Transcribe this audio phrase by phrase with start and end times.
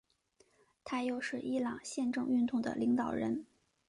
[0.83, 3.45] 他又是伊朗宪政运动的领导人。